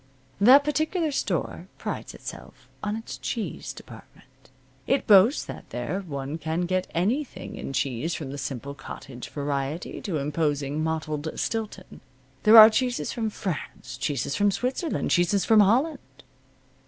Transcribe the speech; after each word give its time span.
That 0.39 0.63
particular 0.63 1.11
store 1.11 1.67
prides 1.77 2.15
itself 2.15 2.67
on 2.81 2.95
its 2.95 3.19
cheese 3.19 3.71
department. 3.71 4.49
It 4.87 5.05
boasts 5.05 5.45
that 5.45 5.69
there 5.69 5.99
one 6.01 6.39
can 6.39 6.61
get 6.61 6.87
anything 6.95 7.55
in 7.55 7.71
cheese 7.71 8.15
from 8.15 8.31
the 8.31 8.39
simple 8.39 8.73
cottage 8.73 9.29
variety 9.29 10.01
to 10.01 10.17
imposing 10.17 10.83
mottled 10.83 11.29
Stilton. 11.35 12.01
There 12.41 12.57
are 12.57 12.71
cheeses 12.71 13.11
from 13.11 13.29
France, 13.29 13.95
cheeses 13.95 14.35
from 14.35 14.49
Switzerland, 14.49 15.11
cheeses 15.11 15.45
from 15.45 15.59
Holland. 15.59 15.99